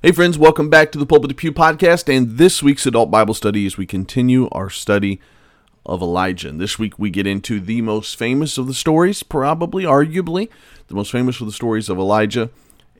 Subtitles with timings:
[0.00, 3.34] Hey, friends, welcome back to the Pulpit to Pew podcast and this week's adult Bible
[3.34, 5.20] study as we continue our study
[5.84, 6.50] of Elijah.
[6.50, 10.50] And this week we get into the most famous of the stories, probably, arguably,
[10.86, 12.50] the most famous of the stories of Elijah.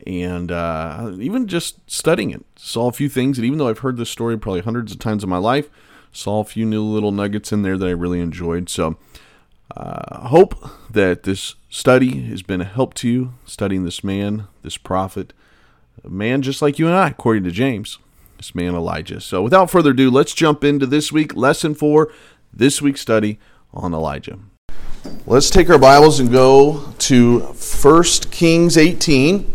[0.08, 3.38] And uh, even just studying it, saw a few things.
[3.38, 5.70] And even though I've heard this story probably hundreds of times in my life,
[6.10, 8.68] saw a few new little nuggets in there that I really enjoyed.
[8.68, 8.98] So
[9.76, 14.48] I uh, hope that this study has been a help to you, studying this man,
[14.64, 15.32] this prophet
[16.04, 17.98] a man just like you and I, according to James,
[18.36, 19.20] this man Elijah.
[19.20, 22.12] So without further ado, let's jump into this week, lesson four,
[22.52, 23.38] this week's study
[23.72, 24.38] on Elijah.
[25.26, 29.54] Let's take our Bibles and go to 1 Kings 18.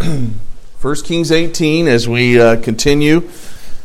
[0.80, 3.28] 1 Kings 18 as we uh, continue.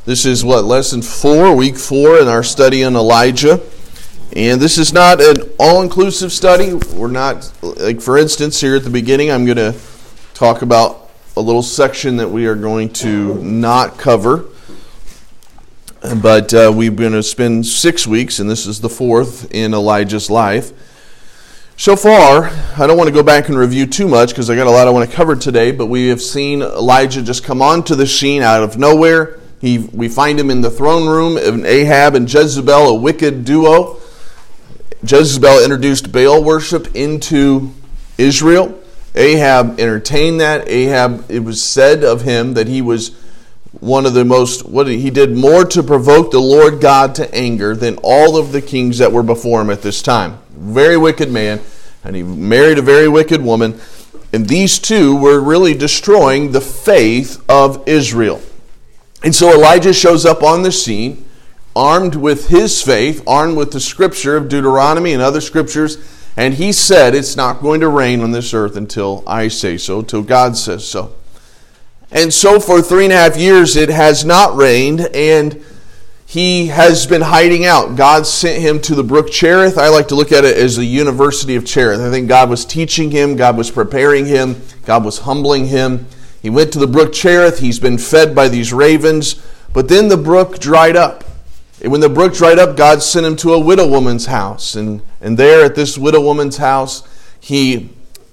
[0.05, 3.61] This is what, lesson four, week four in our study on Elijah.
[4.35, 6.73] And this is not an all inclusive study.
[6.73, 9.75] We're not, like, for instance, here at the beginning, I'm going to
[10.33, 11.02] talk about
[11.35, 14.45] a little section that we are going to not cover.
[16.21, 20.29] But uh, we're going to spend six weeks, and this is the fourth in Elijah's
[20.29, 20.73] life.
[21.77, 24.67] So far, I don't want to go back and review too much because I got
[24.67, 27.95] a lot I want to cover today, but we have seen Elijah just come onto
[27.95, 29.39] the scene out of nowhere.
[29.59, 33.99] He, we find him in the throne room of Ahab and Jezebel, a wicked duo.
[35.03, 37.71] Jezebel introduced Baal worship into
[38.17, 38.82] Israel.
[39.15, 40.67] Ahab entertained that.
[40.67, 43.15] Ahab, it was said of him that he was
[43.79, 47.75] one of the most, what he did more to provoke the Lord God to anger
[47.75, 50.37] than all of the kings that were before him at this time.
[50.51, 51.59] Very wicked man,
[52.03, 53.79] and he married a very wicked woman.
[54.31, 58.41] And these two were really destroying the faith of Israel.
[59.23, 61.25] And so Elijah shows up on the scene,
[61.75, 65.97] armed with his faith, armed with the scripture of Deuteronomy and other scriptures
[66.35, 70.01] and he said, It's not going to rain on this earth until I say so,
[70.01, 71.15] till God says so.
[72.11, 75.63] And so for three and a half years it has not rained, and
[76.25, 77.95] he has been hiding out.
[77.95, 79.77] God sent him to the brook Cherith.
[79.77, 81.99] I like to look at it as the University of Cherith.
[81.99, 86.07] I think God was teaching him, God was preparing him, God was humbling him.
[86.41, 87.59] He went to the brook Cherith.
[87.59, 89.41] He's been fed by these ravens,
[89.71, 91.23] but then the brook dried up.
[91.83, 94.75] And when the brook dried up, God sent him to a widow woman's house.
[94.75, 97.03] And, and there at this widow woman's house,
[97.41, 97.89] he,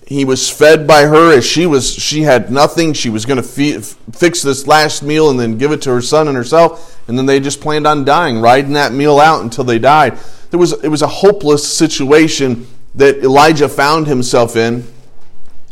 [0.06, 2.92] he was fed by her as she was she had nothing.
[2.92, 6.28] She was going to fix this last meal and then give it to her son
[6.28, 7.00] and herself.
[7.08, 10.16] And then they just planned on dying, riding that meal out until they died.
[10.50, 14.86] There was, it was a hopeless situation that Elijah found himself in.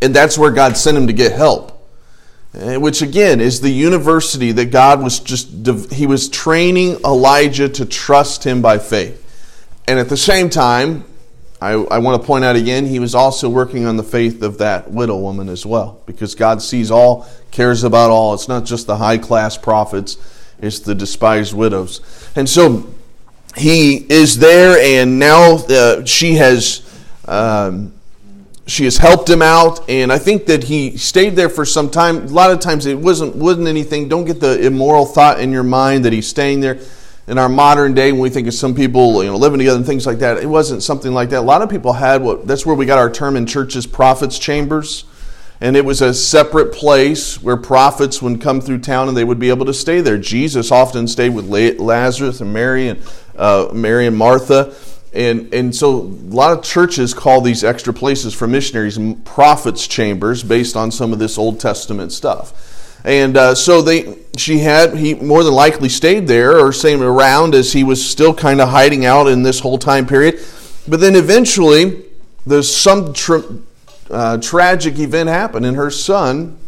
[0.03, 1.78] And that's where God sent him to get help.
[2.59, 5.49] Eh, which again is the university that God was just,
[5.93, 9.25] he was training Elijah to trust him by faith.
[9.87, 11.05] And at the same time,
[11.61, 14.59] I, I, want to point out again, he was also working on the faith of
[14.59, 18.35] that widow woman as well, because God sees all, cares about all.
[18.35, 20.17] It's not just the high class prophets,
[20.61, 22.01] it's the despised widows.
[22.35, 22.93] And so
[23.57, 26.85] he is there, and now uh, she has.
[27.25, 27.98] Um,
[28.69, 32.17] she has helped him out, and I think that he stayed there for some time.
[32.17, 34.09] A lot of times it wasn't wasn't anything.
[34.09, 36.79] Don't get the immoral thought in your mind that he's staying there.
[37.27, 39.87] In our modern day, when we think of some people you know living together and
[39.87, 41.39] things like that, it wasn't something like that.
[41.39, 44.39] A lot of people had what that's where we got our term in churches, prophets'
[44.39, 45.05] chambers,
[45.63, 49.39] and it was a separate place where prophets would come through town and they would
[49.39, 50.19] be able to stay there.
[50.19, 53.03] Jesus often stayed with Lazarus and Mary and
[53.35, 54.75] uh, Mary and Martha
[55.13, 60.43] and, and so a lot of churches call these extra places for missionaries prophets' chambers
[60.43, 63.01] based on some of this Old Testament stuff.
[63.05, 67.55] And uh, so they, she had, he more than likely stayed there or same around
[67.55, 70.41] as he was still kind of hiding out in this whole time period.
[70.87, 72.05] But then eventually,
[72.47, 73.45] there's some tra-
[74.11, 76.59] uh, tragic event happened, and her son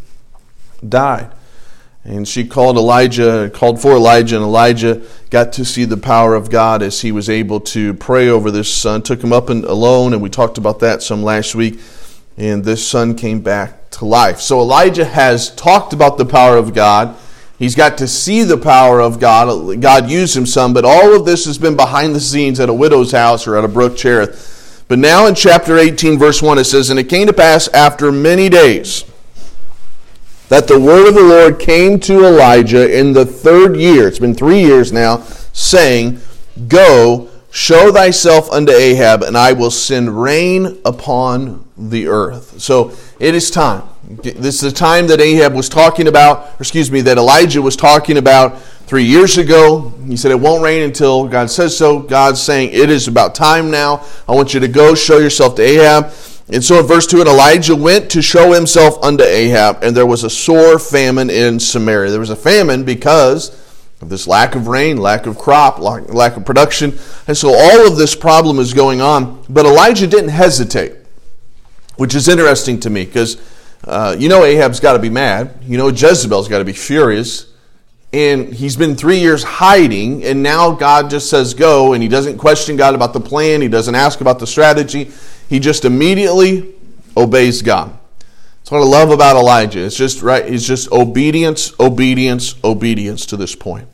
[0.87, 1.31] died.
[2.05, 6.51] And she called Elijah, called for Elijah, and Elijah got to see the power of
[6.51, 9.03] God as he was able to pray over this son.
[9.03, 11.79] Took him up and alone, and we talked about that some last week.
[12.39, 14.41] And this son came back to life.
[14.41, 17.17] So Elijah has talked about the power of God.
[17.59, 19.83] He's got to see the power of God.
[19.83, 22.75] God used him some, but all of this has been behind the scenes at a
[22.75, 24.85] widow's house or at a brook Cherith.
[24.89, 28.11] But now in chapter 18, verse 1, it says, And it came to pass after
[28.11, 29.05] many days
[30.51, 34.35] that the word of the Lord came to Elijah in the third year, it's been
[34.35, 35.19] three years now,
[35.53, 36.21] saying,
[36.67, 42.61] Go, show thyself unto Ahab, and I will send rain upon the earth.
[42.61, 43.85] So it is time.
[44.03, 47.77] This is the time that Ahab was talking about, or excuse me, that Elijah was
[47.77, 49.91] talking about three years ago.
[50.05, 52.01] He said it won't rain until God says so.
[52.01, 54.05] God's saying it is about time now.
[54.29, 56.13] I want you to go show yourself to Ahab.
[56.53, 60.07] And so in verse 2, and Elijah went to show himself unto Ahab, and there
[60.07, 62.11] was a sore famine in Samaria.
[62.11, 63.51] There was a famine because
[64.01, 66.99] of this lack of rain, lack of crop, lack of production.
[67.29, 69.45] And so all of this problem is going on.
[69.49, 70.95] But Elijah didn't hesitate,
[71.97, 73.41] which is interesting to me because
[73.85, 75.59] uh, you know Ahab's got to be mad.
[75.63, 77.47] You know Jezebel's got to be furious.
[78.13, 82.39] And he's been three years hiding, and now God just says go, and he doesn't
[82.39, 83.63] question God about the plan.
[83.63, 85.13] He doesn't ask about the strategy.
[85.51, 86.73] He just immediately
[87.17, 87.99] obeys God.
[88.59, 89.85] That's what I love about Elijah.
[89.85, 90.47] It's just right.
[90.47, 93.89] It's just obedience, obedience, obedience to this point.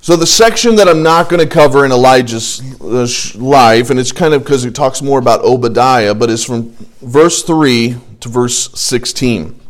[0.00, 3.06] So the section that I'm not going to cover in Elijah's uh,
[3.38, 6.70] life, and it's kind of because it talks more about Obadiah, but it's from
[7.02, 9.60] verse three to verse sixteen.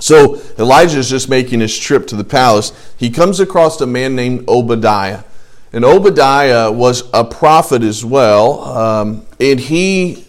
[0.00, 2.70] So Elijah is just making his trip to the palace.
[2.96, 5.24] He comes across a man named Obadiah.
[5.72, 8.60] And Obadiah was a prophet as well.
[8.62, 10.24] Um, and he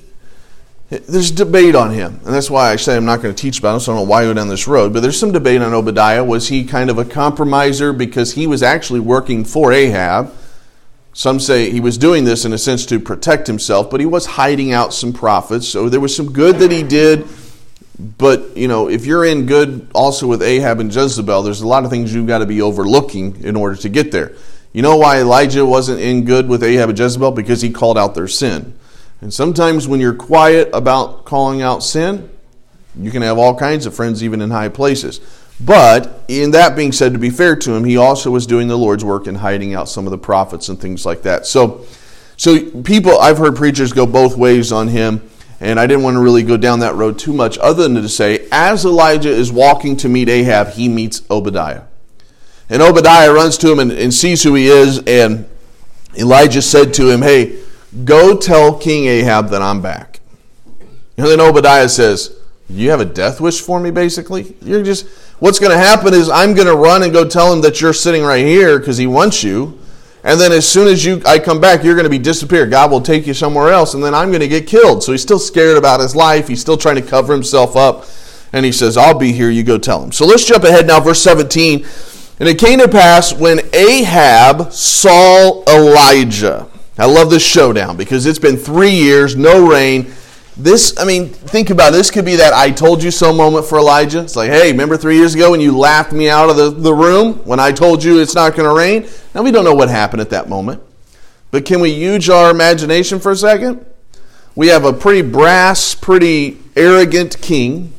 [0.90, 3.76] there's debate on him, and that's why I say I'm not going to teach about
[3.76, 4.92] him, so I don't know why I go down this road.
[4.92, 6.24] But there's some debate on Obadiah.
[6.24, 10.34] Was he kind of a compromiser because he was actually working for Ahab?
[11.14, 14.26] Some say he was doing this in a sense to protect himself, but he was
[14.26, 15.68] hiding out some prophets.
[15.68, 17.28] So there was some good that he did.
[18.18, 21.84] But, you know, if you're in good also with Ahab and Jezebel, there's a lot
[21.84, 24.34] of things you've got to be overlooking in order to get there.
[24.72, 27.32] You know why Elijah wasn't in good with Ahab and Jezebel?
[27.32, 28.79] Because he called out their sin.
[29.22, 32.30] And sometimes when you're quiet about calling out sin,
[32.98, 35.20] you can have all kinds of friends even in high places.
[35.60, 38.78] But in that being said, to be fair to him, he also was doing the
[38.78, 41.46] Lord's work and hiding out some of the prophets and things like that.
[41.46, 41.86] So,
[42.38, 45.30] so people, I've heard preachers go both ways on him,
[45.60, 48.08] and I didn't want to really go down that road too much, other than to
[48.08, 51.84] say, as Elijah is walking to meet Ahab, he meets Obadiah,
[52.70, 55.50] and Obadiah runs to him and, and sees who he is, and
[56.18, 57.58] Elijah said to him, "Hey."
[58.06, 60.20] Go tell King Ahab that I'm back.
[61.18, 62.38] And then Obadiah says,
[62.70, 64.56] You have a death wish for me, basically?
[64.62, 65.08] You're just,
[65.40, 67.94] what's going to happen is I'm going to run and go tell him that you're
[67.94, 69.80] sitting right here because he wants you.
[70.24, 72.70] And then as soon as you I come back, you're going to be disappeared.
[72.70, 75.04] God will take you somewhere else, and then I'm going to get killed.
[75.04, 76.48] So he's still scared about his life.
[76.48, 78.06] He's still trying to cover himself up.
[78.52, 80.12] And he says, I'll be here, you go tell him.
[80.12, 81.86] So let's jump ahead now, verse 17.
[82.40, 86.69] And it came to pass when Ahab saw Elijah.
[87.00, 90.12] I love this showdown because it's been three years, no rain.
[90.58, 91.96] This, I mean, think about it.
[91.96, 94.20] This could be that I told you so moment for Elijah.
[94.20, 96.94] It's like, hey, remember three years ago when you laughed me out of the, the
[96.94, 99.10] room when I told you it's not going to rain?
[99.34, 100.84] Now, we don't know what happened at that moment.
[101.52, 103.86] But can we use our imagination for a second?
[104.54, 107.94] We have a pretty brass, pretty arrogant king,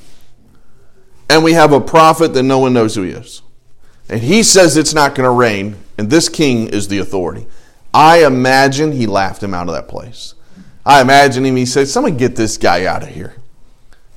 [1.31, 3.41] and we have a prophet that no one knows who he is.
[4.11, 7.47] And he says it's not going to rain, and this king is the authority.
[7.93, 10.35] I imagine he laughed him out of that place.
[10.85, 13.35] I imagine him, he said, Someone get this guy out of here.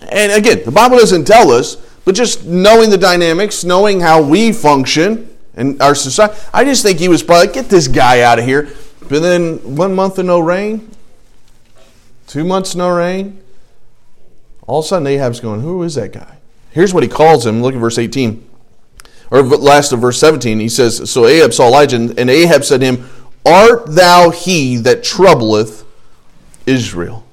[0.10, 1.76] And again, the Bible doesn't tell us,
[2.06, 7.00] but just knowing the dynamics, knowing how we function in our society, I just think
[7.00, 8.70] he was probably, Get this guy out of here.
[9.10, 10.90] But then one month of no rain,
[12.28, 13.40] two months no rain.
[14.66, 16.38] All of a sudden, Ahab's going, Who is that guy?
[16.72, 17.62] Here's what he calls him.
[17.62, 18.50] Look at verse 18.
[19.30, 20.60] Or last of verse 17.
[20.60, 23.10] He says, So Ahab saw Elijah, and Ahab said to him,
[23.46, 25.86] Art thou he that troubleth
[26.66, 27.26] Israel?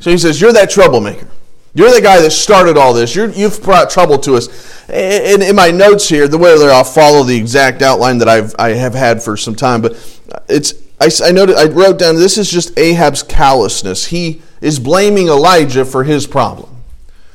[0.00, 1.28] So he says, You're that troublemaker.
[1.76, 3.16] You're the guy that started all this.
[3.16, 4.88] you have brought trouble to us.
[4.88, 8.54] And in my notes here, the way that I'll follow the exact outline that I've,
[8.60, 12.38] I have had for some time, but it's I, I noted I wrote down this
[12.38, 14.06] is just Ahab's callousness.
[14.06, 16.70] He is blaming Elijah for his problem.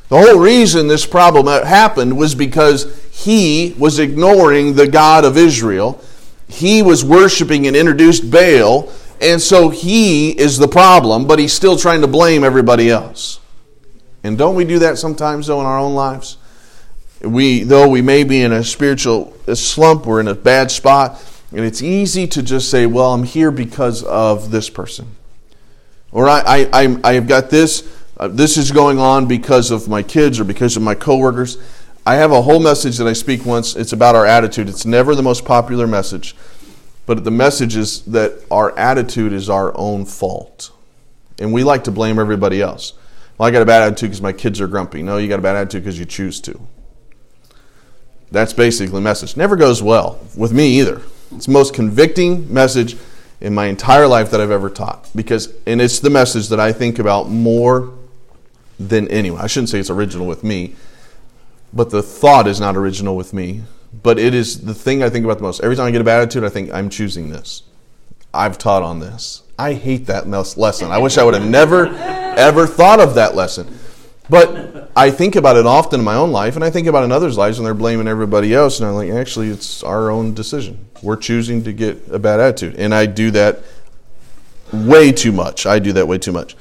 [0.08, 6.04] The whole reason this problem happened was because he was ignoring the God of Israel
[6.50, 8.92] he was worshiping and introduced Baal,
[9.22, 13.40] and so he is the problem, but he's still trying to blame everybody else.
[14.24, 16.38] And don't we do that sometimes, though, in our own lives?
[17.22, 21.62] We, though we may be in a spiritual slump, we're in a bad spot, and
[21.62, 25.08] it's easy to just say, "Well, I'm here because of this person,"
[26.12, 27.84] or "I, I, I have got this.
[28.18, 31.58] Uh, this is going on because of my kids or because of my coworkers."
[32.06, 33.76] I have a whole message that I speak once.
[33.76, 34.70] It's about our attitude.
[34.70, 36.36] It's never the most popular message,
[37.06, 40.72] but the message is that our attitude is our own fault.
[41.40, 42.94] And we like to blame everybody else.
[43.38, 45.02] Well, I got a bad attitude because my kids are grumpy.
[45.02, 46.60] No, you got a bad attitude because you choose to.
[48.32, 49.38] That's basically the message.
[49.38, 51.02] Never goes well with me either.
[51.36, 52.98] It's the most convicting message
[53.42, 56.74] in my entire life that I've ever taught because and it's the message that I
[56.74, 57.94] think about more
[58.80, 59.42] than anyone.
[59.42, 60.76] I shouldn't say it's original with me
[61.74, 63.64] but the thought is not original with me.
[64.04, 65.62] But it is the thing I think about the most.
[65.64, 67.64] Every time I get a bad attitude, I think I'm choosing this.
[68.34, 69.44] I've taught on this.
[69.58, 70.92] I hate that lesson.
[70.92, 73.78] I wish I would have never, ever thought of that lesson.
[74.30, 77.12] But I think about it often in my own life, and I think about in
[77.12, 78.80] others' lives, and they're blaming everybody else.
[78.80, 80.88] And I'm like, actually, it's our own decision.
[81.02, 82.76] We're choosing to get a bad attitude.
[82.76, 83.64] And I do that
[84.72, 85.66] way too much.
[85.66, 86.56] I do that way too much.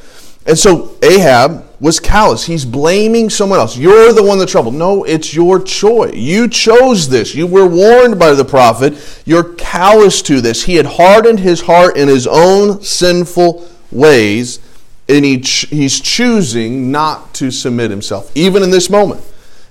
[0.48, 2.46] And so Ahab was callous.
[2.46, 3.76] He's blaming someone else.
[3.76, 4.74] You're the one that troubled.
[4.74, 6.14] No, it's your choice.
[6.14, 7.34] You chose this.
[7.34, 9.22] You were warned by the prophet.
[9.26, 10.64] You're callous to this.
[10.64, 14.58] He had hardened his heart in his own sinful ways,
[15.06, 19.22] and he he's choosing not to submit himself, even in this moment.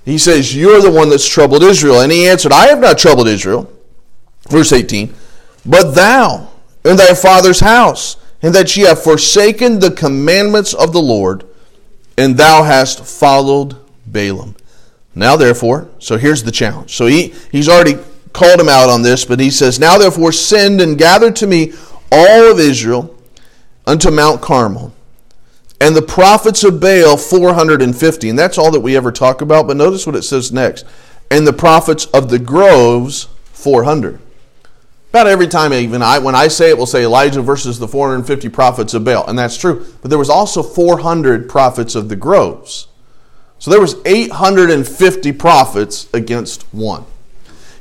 [0.06, 2.02] He says, You're the one that's troubled Israel.
[2.02, 3.72] And he answered, I have not troubled Israel.
[4.48, 5.14] Verse 18,
[5.66, 6.50] but thou
[6.86, 11.44] and thy father's house and that ye have forsaken the commandments of the Lord,
[12.18, 13.76] and thou hast followed
[14.10, 14.56] Baalim.
[15.16, 16.96] Now, therefore, so here's the challenge.
[16.96, 17.98] So he, he's already
[18.34, 21.74] called him out on this, but he says, Now, therefore, send and gather to me
[22.12, 23.16] all of Israel
[23.88, 24.94] unto Mount Carmel,
[25.82, 28.30] and the prophets of Baal 450.
[28.30, 30.86] And that's all that we ever talk about, but notice what it says next.
[31.32, 34.20] And the prophets of the groves 400.
[35.18, 38.50] About every time, even I, when I say it, we'll say Elijah versus the 450
[38.50, 39.84] prophets of Baal, and that's true.
[40.04, 42.88] But there was also 400 prophets of the groves.
[43.58, 47.04] So there was 850 prophets against one.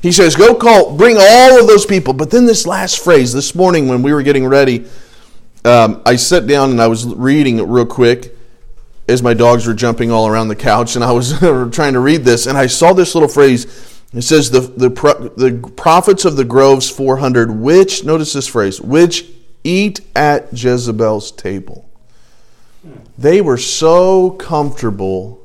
[0.00, 3.54] He says, "Go call, bring all of those people." But then this last phrase, this
[3.54, 4.86] morning when we were getting ready,
[5.66, 8.34] um, I sat down and I was reading it real quick
[9.10, 11.38] as my dogs were jumping all around the couch, and I was
[11.70, 13.66] trying to read this, and I saw this little phrase
[14.12, 19.26] it says the, the, the prophets of the groves 400, which, notice this phrase, which
[19.64, 21.88] eat at Jezebel's table.
[23.18, 25.42] They were so comfortable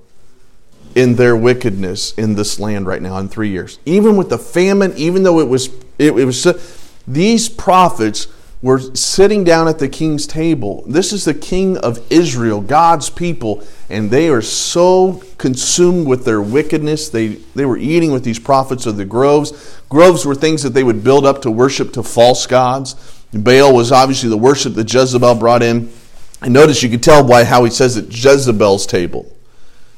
[0.94, 3.80] in their wickedness in this land right now in three years.
[3.86, 6.46] Even with the famine, even though it was, it, it was,
[7.08, 8.28] these prophets
[8.62, 10.84] were sitting down at the king's table.
[10.86, 16.42] This is the king of Israel, God's people, and they are so consumed with their
[16.42, 17.10] wickedness.
[17.10, 19.82] They, they were eating with these prophets of the groves.
[19.90, 22.96] Groves were things that they would build up to worship to false gods.
[23.34, 25.92] Baal was obviously the worship that Jezebel brought in.
[26.42, 29.32] And notice you can tell by how he says it Jezebel's table.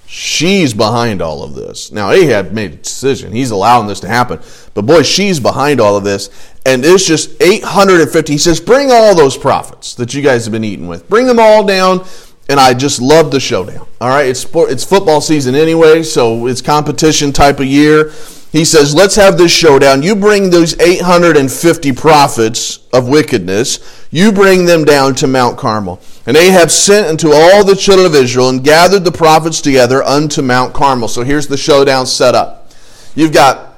[0.05, 1.91] She's behind all of this.
[1.91, 3.31] Now, Ahab made a decision.
[3.31, 4.39] He's allowing this to happen.
[4.73, 6.29] But boy, she's behind all of this.
[6.65, 8.31] And it's just 850.
[8.31, 11.09] He says, Bring all those prophets that you guys have been eating with.
[11.09, 12.05] Bring them all down.
[12.49, 13.87] And I just love the showdown.
[14.01, 18.11] All right, it's, it's football season anyway, so it's competition type of year.
[18.51, 20.03] He says, Let's have this showdown.
[20.03, 25.99] You bring those 850 prophets of wickedness, you bring them down to Mount Carmel.
[26.25, 30.41] And Ahab sent unto all the children of Israel and gathered the prophets together unto
[30.41, 31.09] Mount Carmel.
[31.09, 32.71] So here's the showdown set up.
[33.13, 33.77] You've got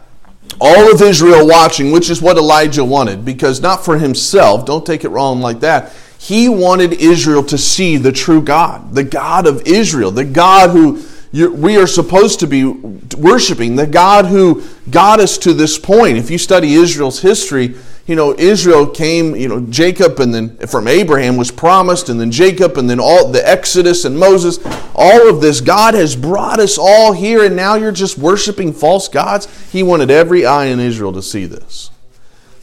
[0.61, 5.03] all of Israel watching, which is what Elijah wanted, because not for himself, don't take
[5.03, 5.91] it wrong like that.
[6.19, 11.03] He wanted Israel to see the true God, the God of Israel, the God who
[11.33, 16.17] we are supposed to be worshiping, the God who got us to this point.
[16.17, 17.75] If you study Israel's history,
[18.05, 22.29] you know, Israel came, you know, Jacob and then from Abraham was promised, and then
[22.29, 24.59] Jacob, and then all the Exodus and Moses,
[24.93, 25.59] all of this.
[25.59, 29.71] God has brought us all here, and now you're just worshiping false gods.
[29.71, 31.89] He wanted every eye in Israel to see this.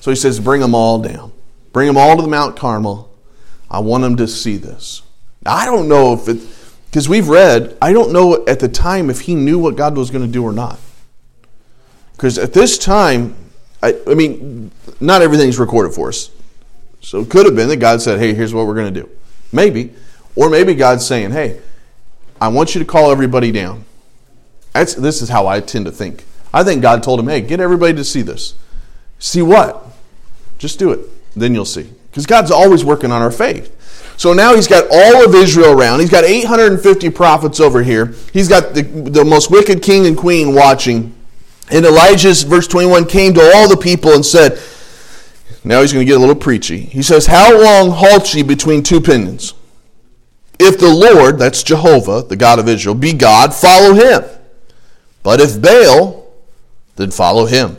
[0.01, 1.33] So he says, Bring them all down.
[1.73, 3.13] Bring them all to the Mount Carmel.
[3.69, 5.03] I want them to see this.
[5.45, 6.41] I don't know if it,
[6.87, 10.11] because we've read, I don't know at the time if he knew what God was
[10.11, 10.79] going to do or not.
[12.13, 13.35] Because at this time,
[13.83, 14.71] I, I mean,
[15.03, 16.31] not everything's recorded for us.
[17.01, 19.11] So it could have been that God said, hey, here's what we're going to do.
[19.51, 19.93] Maybe.
[20.37, 21.61] Or maybe God's saying, hey,
[22.41, 23.85] I want you to call everybody down.
[24.73, 26.25] That's, this is how I tend to think.
[26.55, 28.55] I think God told him, hey, get everybody to see this.
[29.19, 29.85] See what?
[30.59, 31.01] Just do it.
[31.35, 31.91] Then you'll see.
[32.11, 33.79] Because God's always working on our faith.
[34.17, 36.01] So now he's got all of Israel around.
[36.01, 38.15] He's got 850 prophets over here.
[38.33, 41.15] He's got the, the most wicked king and queen watching.
[41.71, 44.61] And Elijah's, verse 21, came to all the people and said,
[45.65, 46.79] now he's going to get a little preachy.
[46.79, 49.55] He says, How long halt ye between two pinions?
[50.59, 54.25] If the Lord, that's Jehovah, the God of Israel, be God, follow him.
[55.23, 56.33] But if Baal,
[56.97, 57.77] then follow him.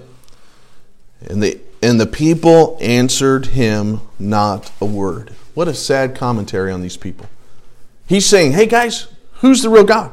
[1.22, 5.34] And the, and the people answered him not a word.
[5.54, 7.28] What a sad commentary on these people.
[8.08, 10.12] He's saying, Hey guys, who's the real God?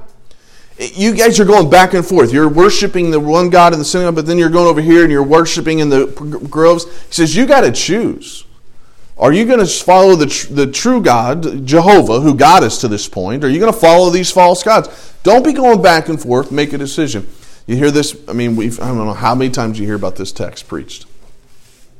[0.81, 2.33] You guys are going back and forth.
[2.33, 5.13] You're worshiping the one God in the synagogue, but then you're going over here and
[5.13, 6.07] you're worshiping in the
[6.51, 6.85] groves.
[6.85, 8.45] He says, You got to choose.
[9.19, 12.89] Are you going to follow the, tr- the true God, Jehovah, who got us to
[12.89, 13.45] this point?
[13.45, 15.15] Are you going to follow these false gods?
[15.23, 16.51] Don't be going back and forth.
[16.51, 17.29] Make a decision.
[17.67, 18.17] You hear this?
[18.27, 21.05] I mean, we've, I don't know how many times you hear about this text preached.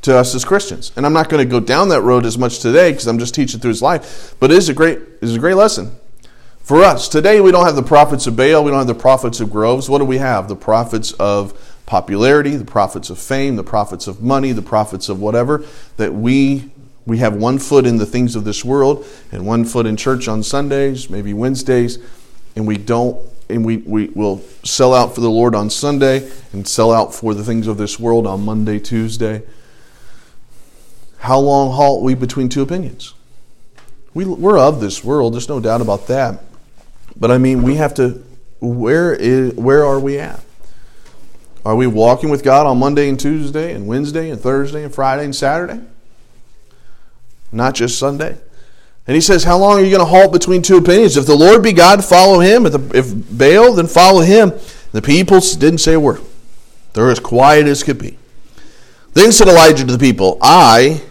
[0.03, 0.93] to us as Christians.
[0.97, 3.35] And I'm not going to go down that road as much today because I'm just
[3.35, 4.35] teaching through his life.
[4.41, 6.00] But it is a great, it is a great lesson
[6.71, 7.09] for us.
[7.09, 9.91] Today we don't have the prophets of Baal, we don't have the prophets of groves.
[9.91, 10.47] What do we have?
[10.47, 11.53] The prophets of
[11.85, 15.65] popularity, the prophets of fame, the prophets of money, the prophets of whatever.
[15.97, 16.71] That we
[17.07, 20.29] we have one foot in the things of this world and one foot in church
[20.29, 21.99] on Sundays, maybe Wednesdays,
[22.55, 26.69] and we don't and we, we will sell out for the Lord on Sunday and
[26.69, 29.43] sell out for the things of this world on Monday, Tuesday.
[31.19, 33.15] How long halt we between two opinions?
[34.15, 36.45] We, we're of this world, there's no doubt about that.
[37.21, 38.23] But I mean, we have to,
[38.61, 40.43] where, is, where are we at?
[41.65, 45.25] Are we walking with God on Monday and Tuesday and Wednesday and Thursday and Friday
[45.25, 45.81] and Saturday?
[47.53, 48.39] Not just Sunday.
[49.07, 51.17] And he says, How long are you going to halt between two opinions?
[51.17, 52.65] If the Lord be God, follow him.
[52.65, 54.53] If, the, if Baal, then follow him.
[54.93, 56.23] The people didn't say a word.
[56.95, 58.19] They're as quiet as could be.
[59.13, 61.03] Then said Elijah to the people, I,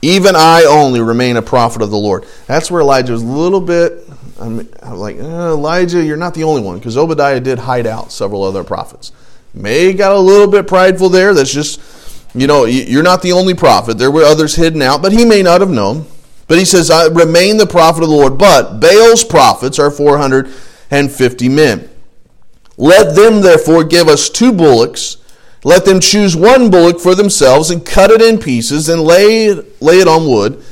[0.00, 2.26] even I only, remain a prophet of the Lord.
[2.46, 4.07] That's where Elijah was a little bit
[4.40, 8.44] I'm, like, eh, Elijah, you're not the only one, because Obadiah did hide out several
[8.44, 9.12] other prophets.
[9.54, 11.34] May got a little bit prideful there.
[11.34, 11.80] That's just,
[12.34, 13.98] you know, you're not the only prophet.
[13.98, 16.06] There were others hidden out, but he may not have known.
[16.46, 18.38] But he says, I remain the prophet of the Lord.
[18.38, 21.88] But Baal's prophets are 450 men.
[22.76, 25.16] Let them therefore give us two bullocks.
[25.64, 29.98] Let them choose one bullock for themselves and cut it in pieces and lay lay
[30.00, 30.62] it on wood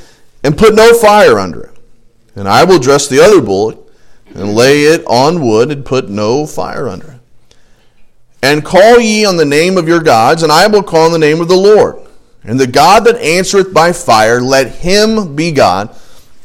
[0.44, 1.75] and put no fire under it.
[2.36, 3.90] And I will dress the other bullock
[4.34, 7.20] and lay it on wood and put no fire under it.
[8.42, 11.18] And call ye on the name of your gods, and I will call on the
[11.18, 11.96] name of the Lord.
[12.44, 15.96] And the God that answereth by fire, let him be God.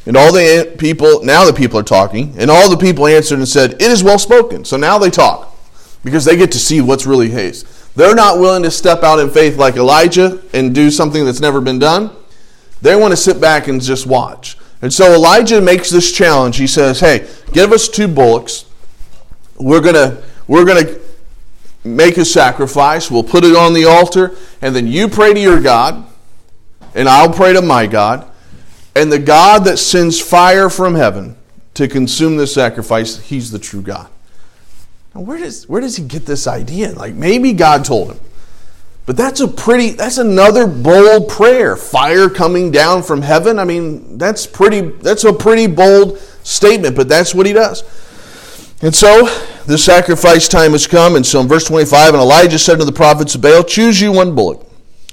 [0.06, 3.48] And all the people, now the people are talking, and all the people answered and
[3.48, 4.66] said, It is well spoken.
[4.66, 5.56] So now they talk
[6.04, 7.96] because they get to see what's really haste.
[7.96, 11.62] They're not willing to step out in faith like Elijah and do something that's never
[11.62, 12.10] been done.
[12.82, 14.58] They want to sit back and just watch.
[14.82, 16.58] And so Elijah makes this challenge.
[16.58, 18.66] He says, Hey, give us two bullocks.
[19.58, 21.02] We're to we're to
[21.84, 23.10] make a sacrifice.
[23.10, 26.06] We'll put it on the altar, and then you pray to your God,
[26.94, 28.28] and I'll pray to my God.
[28.96, 31.38] And the God that sends fire from heaven
[31.76, 34.10] to consume this sacrifice, he's the true God.
[35.16, 36.92] Now, where does, where does he get this idea?
[36.92, 38.20] Like maybe God told him.
[39.06, 41.76] But that's a pretty that's another bold prayer.
[41.76, 43.60] Fire coming down from heaven.
[43.60, 47.84] I mean, that's pretty that's a pretty bold statement, but that's what he does.
[48.82, 49.26] And so
[49.66, 51.16] the sacrifice time has come.
[51.16, 54.12] And so in verse 25, and Elijah said to the prophets of Baal, Choose you
[54.12, 54.66] one bullock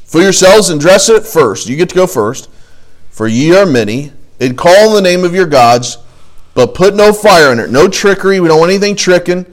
[0.05, 1.69] for yourselves and dress it first.
[1.69, 2.49] You get to go first.
[3.11, 5.99] For ye are many, and call the name of your gods,
[6.55, 7.69] but put no fire in it.
[7.69, 8.39] No trickery.
[8.39, 9.45] We don't want anything tricking.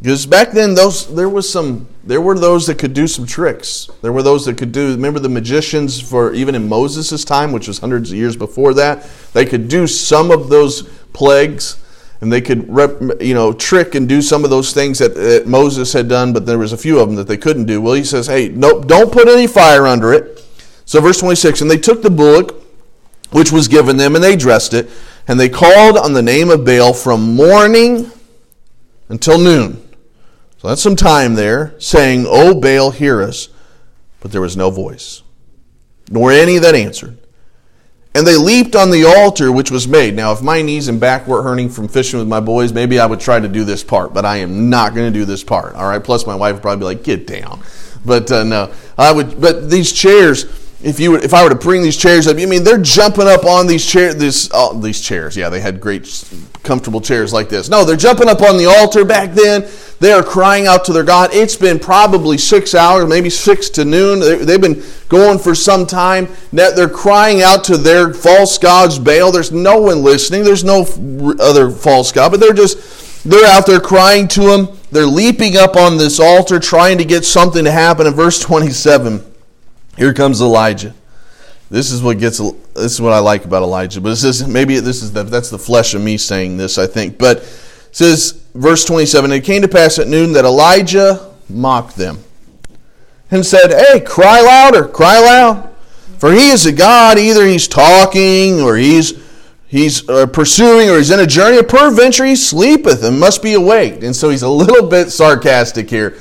[0.00, 3.88] Because back then, those there was some there were those that could do some tricks.
[4.02, 4.90] There were those that could do.
[4.90, 9.08] Remember the magicians for even in Moses' time, which was hundreds of years before that.
[9.32, 11.78] They could do some of those plagues
[12.20, 15.46] and they could rep, you know trick and do some of those things that, that,
[15.46, 17.80] Moses had done, but there was a few of them that they couldn't do.
[17.80, 20.42] Well, he says, "Hey, nope, don't put any fire under it."
[20.84, 22.62] So, verse twenty-six, and they took the bullock
[23.32, 24.90] which was given them, and they dressed it,
[25.26, 28.10] and they called on the name of Baal from morning
[29.08, 29.82] until noon.
[30.62, 33.48] So that's some time there, saying, "O Baal, hear us,"
[34.20, 35.22] but there was no voice,
[36.08, 37.18] nor any that answered.
[38.14, 40.14] And they leaped on the altar which was made.
[40.14, 43.06] Now, if my knees and back were hurting from fishing with my boys, maybe I
[43.06, 45.74] would try to do this part, but I am not going to do this part.
[45.74, 46.04] All right.
[46.04, 47.60] Plus, my wife would probably be like, "Get down."
[48.04, 49.40] But uh, no, I would.
[49.40, 50.44] But these chairs,
[50.82, 52.78] if you would, if I were to bring these chairs up, you I mean they're
[52.78, 54.16] jumping up on these chairs.
[54.16, 56.02] This oh, these chairs, yeah, they had great,
[56.62, 57.68] comfortable chairs like this.
[57.68, 59.68] No, they're jumping up on the altar back then.
[60.00, 61.30] They are crying out to their God.
[61.32, 64.18] It's been probably six hours, maybe six to noon.
[64.18, 66.28] They've been going for some time.
[66.52, 69.30] They're crying out to their false gods, Baal.
[69.30, 70.42] There's no one listening.
[70.42, 70.84] There's no
[71.38, 74.68] other false god, but they're just they're out there crying to him.
[74.90, 78.06] They're leaping up on this altar, trying to get something to happen.
[78.06, 79.31] In verse 27,
[79.96, 80.94] here comes Elijah.
[81.70, 82.38] This is what gets.
[82.38, 84.00] This is what I like about Elijah.
[84.00, 86.76] But this is maybe this is the, that's the flesh of me saying this.
[86.76, 87.44] I think, but
[87.92, 92.18] says verse 27 It came to pass at noon that Elijah mocked them
[93.30, 95.70] and said, Hey, cry louder, cry loud.
[96.18, 99.20] For he is a God, either he's talking or he's
[99.66, 101.62] he's uh, pursuing or he's in a journey.
[101.62, 104.02] Peradventure he sleepeth and must be awake.
[104.02, 106.18] And so he's a little bit sarcastic here.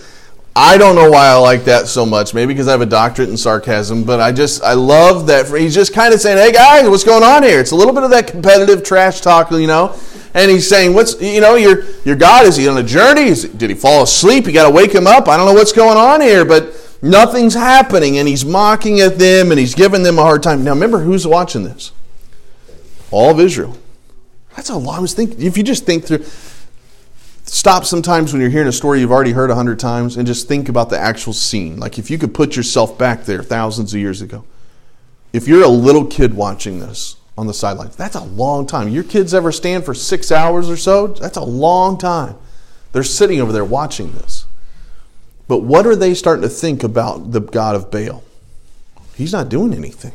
[0.56, 2.34] I don't know why I like that so much.
[2.34, 5.48] Maybe because I have a doctorate in sarcasm, but I just I love that.
[5.48, 8.04] He's just kind of saying, "Hey guys, what's going on here?" It's a little bit
[8.04, 9.96] of that competitive trash talk, you know
[10.34, 12.46] and he's saying, "What's you know your your God?
[12.46, 13.24] Is he on a journey?
[13.24, 14.46] Is, did he fall asleep?
[14.46, 15.28] You got to wake him up.
[15.28, 19.50] I don't know what's going on here." But Nothing's happening, and he's mocking at them
[19.50, 20.64] and he's giving them a hard time.
[20.64, 21.92] Now, remember who's watching this?
[23.10, 23.76] All of Israel.
[24.56, 24.98] That's a lot.
[24.98, 26.24] I was thinking, if you just think through,
[27.52, 30.48] stop sometimes when you're hearing a story you've already heard a hundred times and just
[30.48, 31.78] think about the actual scene.
[31.78, 34.46] Like if you could put yourself back there thousands of years ago.
[35.34, 38.88] If you're a little kid watching this on the sidelines, that's a long time.
[38.88, 41.08] Your kids ever stand for six hours or so?
[41.08, 42.38] That's a long time.
[42.94, 44.46] They're sitting over there watching this.
[45.50, 48.24] But what are they starting to think about the God of Baal?
[49.16, 50.14] He's not doing anything.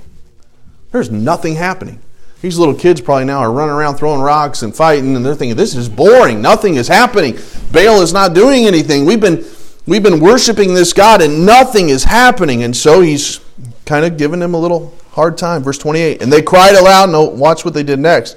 [0.90, 2.00] There's nothing happening.
[2.46, 5.56] These little kids probably now are running around throwing rocks and fighting, and they're thinking,
[5.56, 6.40] this is boring.
[6.40, 7.36] Nothing is happening.
[7.72, 9.04] Baal is not doing anything.
[9.04, 9.44] We've been,
[9.84, 12.62] we've been worshiping this God, and nothing is happening.
[12.62, 13.40] And so he's
[13.84, 15.64] kind of giving them a little hard time.
[15.64, 16.22] Verse 28.
[16.22, 17.10] And they cried aloud.
[17.10, 18.36] No, watch what they did next.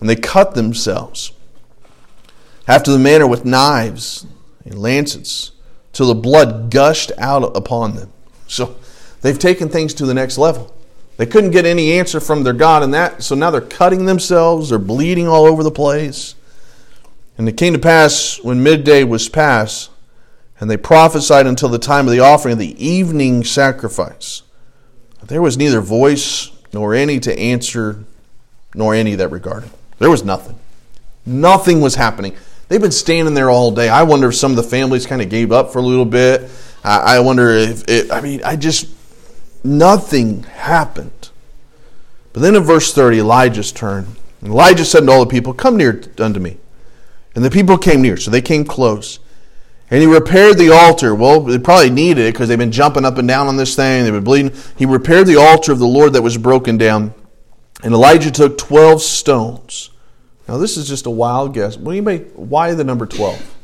[0.00, 1.30] And they cut themselves
[2.66, 4.26] after the manner with knives
[4.64, 5.52] and lancets
[5.92, 8.12] till the blood gushed out upon them.
[8.48, 8.74] So
[9.20, 10.74] they've taken things to the next level.
[11.20, 14.70] They couldn't get any answer from their God in that, so now they're cutting themselves,
[14.70, 16.34] they're bleeding all over the place.
[17.36, 19.90] And it came to pass when midday was past,
[20.58, 24.44] and they prophesied until the time of the offering of the evening sacrifice.
[25.22, 28.02] There was neither voice nor any to answer,
[28.74, 29.68] nor any that regarded.
[29.98, 30.58] There was nothing.
[31.26, 32.34] Nothing was happening.
[32.68, 33.90] They've been standing there all day.
[33.90, 36.48] I wonder if some of the families kind of gave up for a little bit.
[36.82, 38.88] I wonder if it, I mean, I just
[39.62, 41.30] Nothing happened.
[42.32, 44.16] But then in verse 30, Elijah's turn.
[44.42, 46.58] Elijah said to all the people, Come near unto me.
[47.34, 49.18] And the people came near, so they came close.
[49.90, 51.14] And he repaired the altar.
[51.14, 54.04] Well, they probably needed it because they've been jumping up and down on this thing.
[54.04, 54.52] They've been bleeding.
[54.76, 57.12] He repaired the altar of the Lord that was broken down.
[57.82, 59.90] And Elijah took 12 stones.
[60.46, 61.76] Now, this is just a wild guess.
[61.76, 62.30] You make?
[62.32, 63.56] Why the number 12?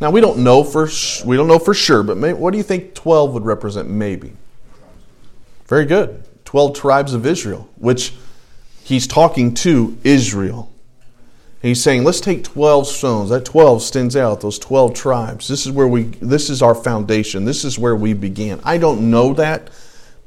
[0.00, 0.88] Now, we don't know for,
[1.24, 4.32] we don't know for sure, but may, what do you think 12 would represent maybe?
[5.68, 6.24] Very good.
[6.46, 8.14] 12 tribes of Israel, which
[8.82, 10.72] he's talking to Israel.
[11.60, 13.28] he's saying, let's take 12 stones.
[13.28, 15.46] That 12 stands out, those 12 tribes.
[15.46, 17.44] This is where we this is our foundation.
[17.44, 18.60] This is where we began.
[18.64, 19.68] I don't know that,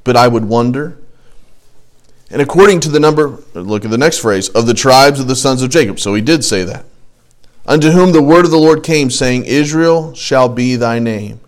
[0.04, 0.98] but I would wonder.
[2.30, 5.36] And according to the number, look at the next phrase, of the tribes of the
[5.36, 6.00] sons of Jacob.
[6.00, 6.86] So he did say that.
[7.66, 11.42] Unto whom the word of the Lord came, saying, Israel shall be thy name.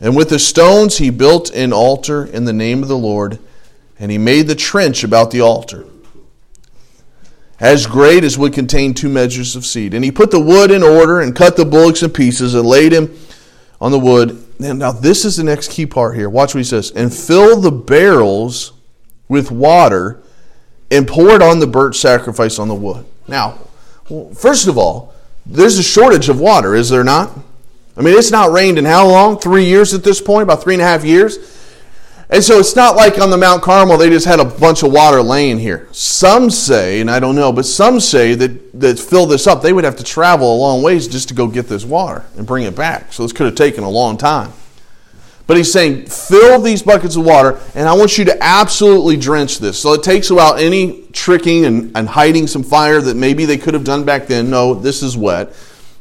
[0.00, 3.38] And with the stones he built an altar in the name of the Lord,
[3.98, 5.86] and he made the trench about the altar,
[7.58, 9.94] as great as would contain two measures of seed.
[9.94, 12.92] And he put the wood in order, and cut the bullocks in pieces, and laid
[12.92, 13.18] him
[13.80, 14.42] on the wood.
[14.62, 16.28] And now, this is the next key part here.
[16.28, 16.90] Watch what he says.
[16.90, 18.74] And fill the barrels
[19.28, 20.22] with water,
[20.90, 23.06] and pour it on the burnt sacrifice on the wood.
[23.26, 23.58] Now,
[24.34, 25.14] first of all,
[25.46, 27.30] there's a shortage of water, is there not?
[27.96, 29.38] I mean, it's not rained in how long?
[29.38, 31.38] Three years at this point, about three and a half years.
[32.28, 34.92] And so it's not like on the Mount Carmel they just had a bunch of
[34.92, 35.88] water laying here.
[35.92, 39.72] Some say, and I don't know, but some say that that fill this up, they
[39.72, 42.64] would have to travel a long ways just to go get this water and bring
[42.64, 43.12] it back.
[43.12, 44.52] So this could have taken a long time.
[45.46, 49.58] But he's saying, fill these buckets of water, and I want you to absolutely drench
[49.58, 49.80] this.
[49.80, 53.74] So it takes about any tricking and, and hiding some fire that maybe they could
[53.74, 54.50] have done back then.
[54.50, 55.54] No, this is wet.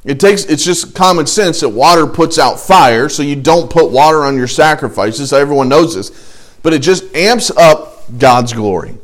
[0.06, 3.90] It takes it's just common sense that water puts out fire, so you don't put
[3.90, 5.34] water on your sacrifices.
[5.34, 6.58] Everyone knows this.
[6.62, 8.98] But it just amps up God's glory.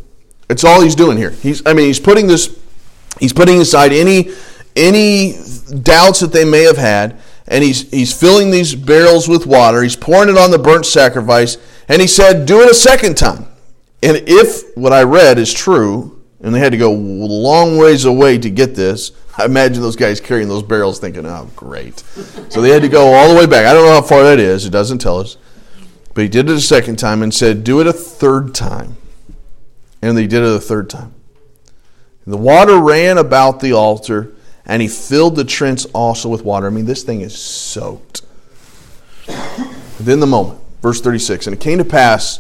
[0.50, 1.32] It's all he's doing here.
[1.32, 2.56] He's I mean, he's putting this
[3.20, 4.30] he's putting aside any
[4.76, 5.34] any
[5.82, 9.82] doubts that they may have had, and he's he's filling these barrels with water.
[9.82, 13.48] He's pouring it on the burnt sacrifice, and he said, "Do it a second time."
[14.04, 18.38] And if what I read is true, and they had to go long ways away
[18.38, 22.00] to get this, I imagine those guys carrying those barrels thinking, oh, great.
[22.50, 23.66] So they had to go all the way back.
[23.66, 24.66] I don't know how far that is.
[24.66, 25.38] It doesn't tell us.
[26.14, 28.98] But he did it a second time and said, do it a third time.
[30.02, 31.14] And they did it a third time.
[32.28, 34.32] The water ran about the altar,
[34.66, 36.68] and he filled the trench also with water.
[36.68, 38.22] I mean, this thing is soaked.
[39.28, 42.40] Within the moment, verse 36, and it came to pass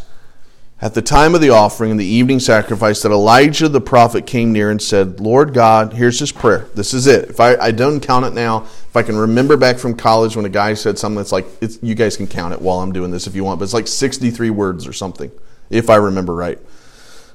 [0.82, 4.52] at the time of the offering and the evening sacrifice that Elijah the prophet came
[4.52, 6.68] near and said, Lord God, here's his prayer.
[6.74, 7.30] This is it.
[7.30, 10.46] If I, I don't count it now, if I can remember back from college when
[10.46, 11.46] a guy said something that's like,
[11.84, 13.88] you guys can count it while I'm doing this if you want, but it's like
[13.88, 15.32] 63 words or something,
[15.70, 16.58] if I remember right.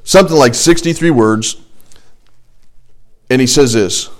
[0.02, 1.56] Something like 63 words.
[3.30, 4.10] And he says this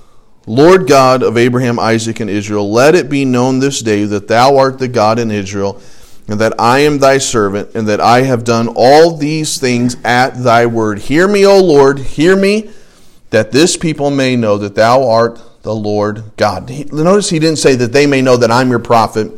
[0.47, 4.57] Lord God of Abraham, Isaac, and Israel, let it be known this day that thou
[4.57, 5.81] art the God in Israel
[6.29, 10.43] and that I am thy servant, and that I have done all these things at
[10.43, 10.99] thy word.
[11.01, 12.71] Hear me, O Lord, hear me,
[13.31, 16.71] that this people may know that thou art the Lord God.
[16.93, 19.33] Notice he didn't say that they may know that I'm your prophet,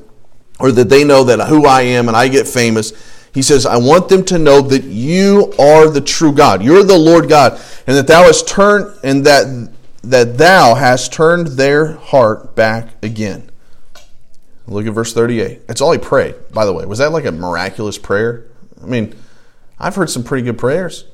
[0.58, 2.92] or that they know that who I am and I get famous.
[3.32, 6.62] He says, I want them to know that you are the true God.
[6.62, 9.72] You're the Lord God, and that thou hast turned and that
[10.02, 13.50] that thou hast turned their heart back again.
[14.68, 15.66] Look at verse 38.
[15.66, 16.84] That's all he prayed, by the way.
[16.84, 18.44] Was that like a miraculous prayer?
[18.82, 19.14] I mean,
[19.78, 21.04] I've heard some pretty good prayers.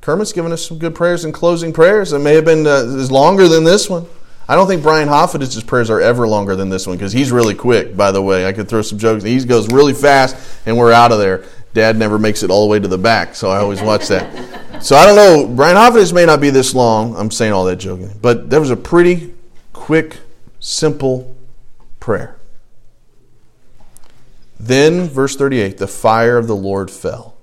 [0.00, 3.12] Kermit's given us some good prayers and closing prayers that may have been uh, is
[3.12, 4.06] longer than this one.
[4.48, 7.54] I don't think Brian Hoffitz's prayers are ever longer than this one because he's really
[7.54, 8.46] quick, by the way.
[8.46, 9.22] I could throw some jokes.
[9.22, 11.44] He goes really fast and we're out of there.
[11.72, 14.82] Dad never makes it all the way to the back, so I always watch that.
[14.82, 15.54] So I don't know.
[15.54, 17.16] Brian Hoffitt may not be this long.
[17.16, 18.10] I'm saying all that joking.
[18.20, 19.34] But there was a pretty
[19.72, 20.18] quick,
[20.60, 21.34] simple
[21.98, 22.36] prayer.
[24.66, 27.36] Then, verse 38 the fire of the Lord fell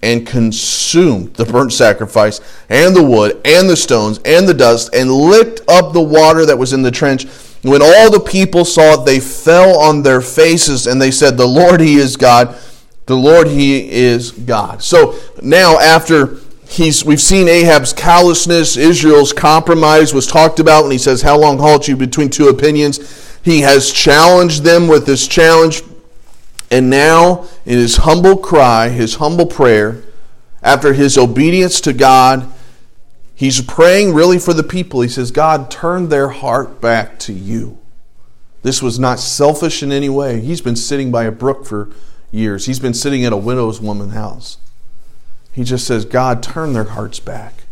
[0.00, 5.10] and consumed the burnt sacrifice and the wood and the stones and the dust and
[5.10, 7.26] licked up the water that was in the trench.
[7.62, 11.46] When all the people saw it, they fell on their faces and they said, The
[11.46, 12.56] Lord, He is God.
[13.06, 14.80] The Lord, He is God.
[14.80, 16.36] So now, after
[16.68, 21.58] he's, we've seen Ahab's callousness, Israel's compromise was talked about when he says, How long
[21.58, 23.26] halt you between two opinions?
[23.42, 25.82] He has challenged them with this challenge
[26.70, 30.02] and now, in his humble cry, his humble prayer,
[30.62, 32.50] after his obedience to God,
[33.34, 35.00] he's praying really for the people.
[35.00, 37.78] He says, God, turn their heart back to you.
[38.62, 40.40] This was not selfish in any way.
[40.40, 41.88] He's been sitting by a brook for
[42.30, 44.58] years, he's been sitting at a widow's woman's house.
[45.52, 47.64] He just says, God, turn their hearts back.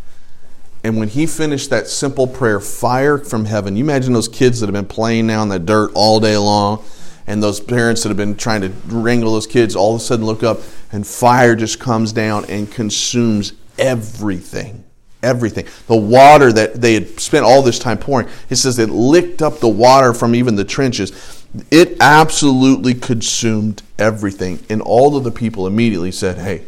[0.82, 4.66] And when he finished that simple prayer, fire from heaven, you imagine those kids that
[4.66, 6.82] have been playing now in the dirt all day long
[7.26, 10.24] and those parents that have been trying to wrangle those kids all of a sudden
[10.24, 10.60] look up
[10.92, 14.84] and fire just comes down and consumes everything.
[15.22, 15.66] Everything.
[15.88, 19.58] The water that they had spent all this time pouring it says it licked up
[19.58, 21.44] the water from even the trenches.
[21.70, 24.64] It absolutely consumed everything.
[24.68, 26.64] And all of the people immediately said hey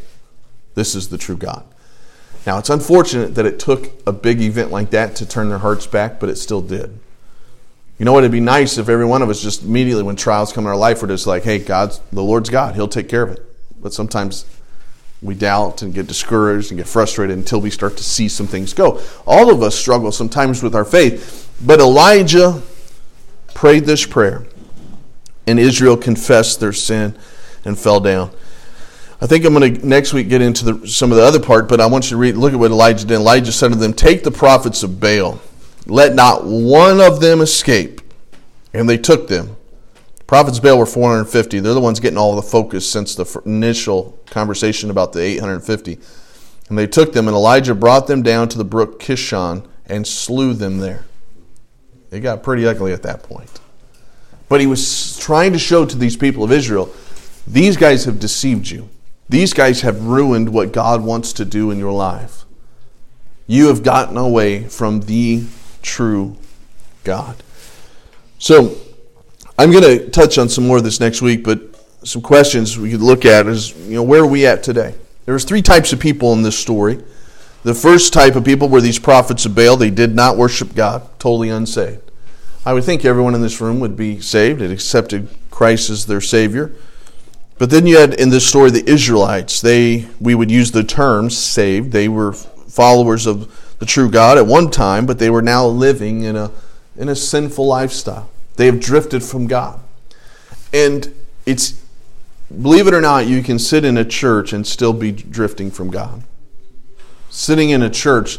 [0.75, 1.65] this is the true god.
[2.47, 5.87] Now it's unfortunate that it took a big event like that to turn their hearts
[5.87, 6.99] back but it still did
[7.99, 8.21] you know what?
[8.21, 10.77] It'd be nice if every one of us just immediately, when trials come in our
[10.77, 12.77] life, we're just like, hey, God's, the Lord's God.
[12.77, 13.45] He'll take care of it.
[13.81, 14.47] But sometimes
[15.21, 18.73] we doubt and get discouraged and get frustrated until we start to see some things
[18.73, 19.01] go.
[19.27, 21.51] All of us struggle sometimes with our faith.
[21.61, 22.63] But Elijah
[23.55, 24.47] prayed this prayer,
[25.49, 27.19] and Israel confessed their sin
[27.65, 28.31] and fell down.
[29.21, 31.69] I think I'm going to next week get into the, some of the other part,
[31.69, 33.17] but I want you to read, look at what Elijah did.
[33.17, 35.41] Elijah said to them, Take the prophets of Baal
[35.89, 38.01] let not one of them escape.
[38.73, 39.57] And they took them.
[40.27, 41.61] Prophets Baal were 450.
[41.61, 45.99] They're the ones getting all the focus since the initial conversation about the 850.
[46.69, 50.53] And they took them, and Elijah brought them down to the brook Kishon and slew
[50.53, 51.07] them there.
[52.11, 53.61] It got pretty ugly at that point.
[54.51, 56.95] But he was trying to show to these people of Israel
[57.47, 58.91] these guys have deceived you.
[59.31, 62.45] These guys have ruined what God wants to do in your life.
[63.47, 65.45] You have gotten away from the
[65.89, 66.37] true
[67.03, 67.43] God.
[68.39, 68.77] So,
[69.59, 71.61] I'm going to touch on some more of this next week, but
[72.05, 74.95] some questions we could look at is, you know, where are we at today?
[75.25, 77.03] There's three types of people in this story.
[77.65, 79.77] The first type of people were these prophets of Baal.
[79.77, 82.09] They did not worship God, totally unsaved.
[82.65, 86.21] I would think everyone in this room would be saved and accepted Christ as their
[86.21, 86.73] Savior.
[87.59, 89.61] But then you had in this story the Israelites.
[89.61, 91.91] They we would use the term saved.
[91.91, 96.23] They were followers of the true God at one time, but they were now living
[96.23, 96.51] in a,
[96.97, 98.29] in a sinful lifestyle.
[98.57, 99.81] They have drifted from God.
[100.73, 101.15] And
[101.47, 101.81] it's,
[102.51, 105.91] believe it or not, you can sit in a church and still be drifting from
[105.91, 106.23] God.
[107.31, 108.39] Sitting in a church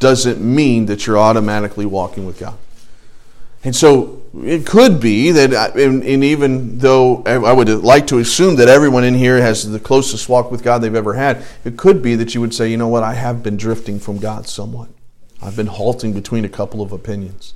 [0.00, 2.56] doesn't mean that you're automatically walking with God.
[3.62, 8.68] And so it could be that, and, even though I would like to assume that
[8.68, 12.14] everyone in here has the closest walk with God they've ever had, it could be
[12.14, 14.88] that you would say, you know what, I have been drifting from God somewhat.
[15.42, 17.54] I've been halting between a couple of opinions.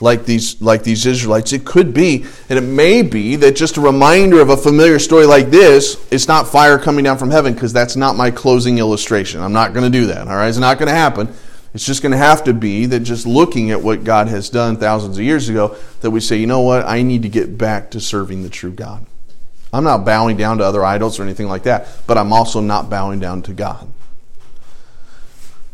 [0.00, 3.80] Like these, like these Israelites, it could be, and it may be that just a
[3.80, 7.72] reminder of a familiar story like this, it's not fire coming down from heaven, because
[7.72, 9.40] that's not my closing illustration.
[9.40, 10.26] I'm not going to do that.
[10.26, 11.32] All right, it's not going to happen.
[11.74, 14.76] It's just going to have to be that just looking at what God has done
[14.76, 17.90] thousands of years ago, that we say, you know what, I need to get back
[17.90, 19.04] to serving the true God.
[19.72, 22.88] I'm not bowing down to other idols or anything like that, but I'm also not
[22.88, 23.92] bowing down to God.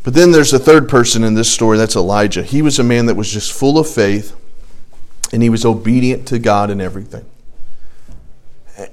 [0.03, 2.41] But then there's a third person in this story, that's Elijah.
[2.41, 4.35] He was a man that was just full of faith,
[5.31, 7.25] and he was obedient to God in everything.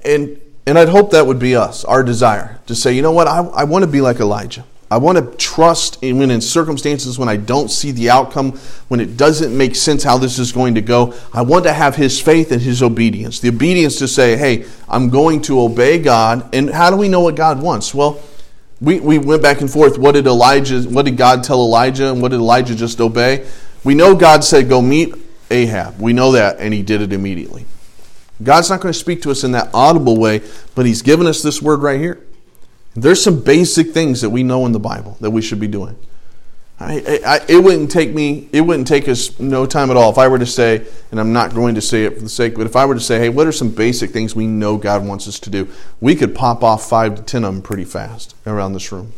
[0.05, 3.27] And, and I'd hope that would be us, our desire, to say, you know what,
[3.27, 4.63] I, I want to be like Elijah.
[4.91, 8.53] I want to trust even in circumstances when I don't see the outcome,
[8.87, 11.13] when it doesn't make sense how this is going to go.
[11.31, 13.39] I want to have his faith and his obedience.
[13.39, 16.55] The obedience to say, hey, I'm going to obey God.
[16.55, 17.93] And how do we know what God wants?
[17.93, 18.19] Well,
[18.81, 19.99] we, we went back and forth.
[19.99, 23.47] What did Elijah, what did God tell Elijah, and what did Elijah just obey?
[23.83, 25.13] We know God said, go meet
[25.51, 25.99] Ahab.
[25.99, 27.65] We know that, and he did it immediately.
[28.41, 30.41] God's not going to speak to us in that audible way,
[30.73, 32.19] but he's given us this word right here.
[33.01, 35.97] There's some basic things that we know in the Bible that we should be doing.
[36.81, 40.17] I, I, it wouldn't take me, it wouldn't take us no time at all if
[40.17, 42.65] I were to say, and I'm not going to say it for the sake, but
[42.65, 45.27] if I were to say, hey, what are some basic things we know God wants
[45.27, 45.67] us to do?
[45.99, 49.11] We could pop off five to ten of them pretty fast around this room.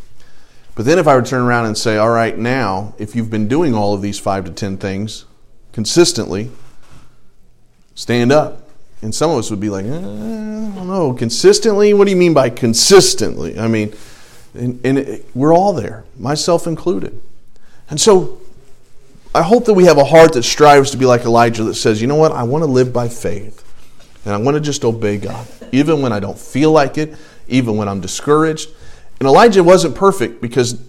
[0.73, 3.29] But then if I were to turn around and say, all right, now, if you've
[3.29, 5.25] been doing all of these five to ten things
[5.71, 6.49] consistently,
[7.93, 8.60] stand up.
[9.01, 11.93] And some of us would be like, eh, I don't know, consistently?
[11.93, 13.57] What do you mean by consistently?
[13.57, 13.93] I mean,
[14.53, 17.19] and, and it, we're all there, myself included.
[17.89, 18.41] And so
[19.33, 22.01] I hope that we have a heart that strives to be like Elijah that says,
[22.01, 23.67] you know what, I want to live by faith.
[24.25, 27.15] And I want to just obey God, even when I don't feel like it,
[27.47, 28.69] even when I'm discouraged.
[29.19, 30.79] And Elijah wasn't perfect because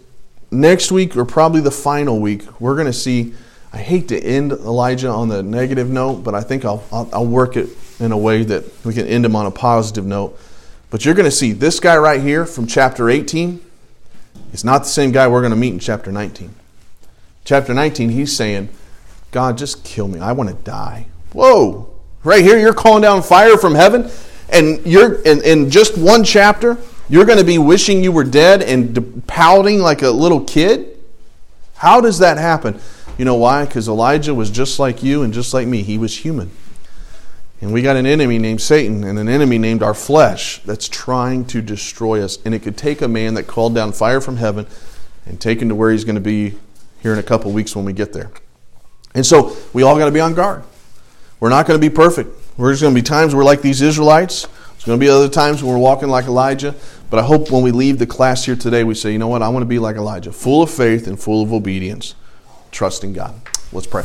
[0.51, 3.35] next week, or probably the final week, we're going to see.
[3.73, 7.27] I hate to end Elijah on the negative note, but I think I'll, I'll, I'll
[7.27, 10.39] work it in a way that we can end him on a positive note.
[10.91, 13.65] But you're going to see this guy right here from chapter 18
[14.53, 16.55] is not the same guy we're going to meet in chapter 19.
[17.45, 18.69] Chapter 19, he's saying,
[19.31, 20.21] God, just kill me.
[20.21, 21.07] I want to die.
[21.33, 21.89] Whoa.
[22.25, 24.11] Right here, you're calling down fire from heaven,
[24.51, 26.77] and you're in, in just one chapter,
[27.09, 30.99] you're going to be wishing you were dead and pouting like a little kid?
[31.75, 32.79] How does that happen?
[33.19, 33.65] You know why?
[33.65, 35.83] Because Elijah was just like you and just like me.
[35.83, 36.51] He was human.
[37.61, 41.45] And we got an enemy named Satan and an enemy named our flesh that's trying
[41.47, 42.39] to destroy us.
[42.45, 44.67] And it could take a man that called down fire from heaven
[45.27, 46.59] and take him to where he's going to be
[47.03, 48.31] here in a couple weeks when we get there.
[49.15, 50.65] And so we all got to be on guard.
[51.39, 52.31] We're not going to be perfect.
[52.57, 54.47] We're just going to be times we're like these Israelites.
[54.47, 56.75] There's going to be other times when we're walking like Elijah.
[57.11, 59.43] But I hope when we leave the class here today, we say, you know what?
[59.43, 62.15] I want to be like Elijah, full of faith and full of obedience,
[62.73, 63.35] trusting God.
[63.73, 64.05] Let's pray.